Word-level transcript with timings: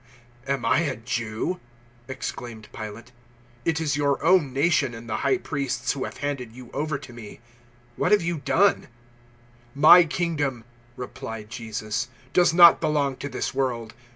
018:035 0.47 0.53
"Am 0.55 0.65
I 0.65 0.79
a 0.79 0.95
Jew?" 0.95 1.59
exclaimed 2.07 2.69
Pilate; 2.73 3.11
"it 3.65 3.79
is 3.79 3.95
your 3.95 4.23
own 4.23 4.51
nation 4.51 4.95
and 4.95 5.07
the 5.07 5.17
High 5.17 5.37
Priests 5.37 5.91
who 5.91 6.05
have 6.05 6.17
handed 6.17 6.51
you 6.53 6.71
over 6.71 6.97
to 6.97 7.13
me. 7.13 7.39
What 7.97 8.11
have 8.11 8.23
you 8.23 8.39
done?" 8.39 8.85
018:036 9.75 9.75
"My 9.75 10.03
kingdom," 10.05 10.63
replied 10.97 11.51
Jesus, 11.51 12.07
"does 12.33 12.51
not 12.51 12.81
belong 12.81 13.15
to 13.17 13.29
this 13.29 13.53
world. 13.53 13.93